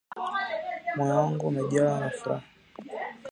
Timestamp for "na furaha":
1.99-2.45